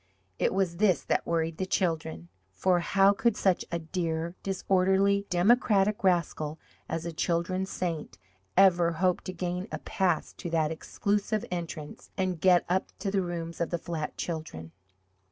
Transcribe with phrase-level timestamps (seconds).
[0.39, 2.29] It was this that worried the children.
[2.53, 6.57] For how could such a dear, disorderly, democratic rascal
[6.89, 8.17] as the children's saint
[8.57, 13.21] ever hope to gain a pass to that exclusive entrance and get up to the
[13.21, 14.71] rooms of the flat children?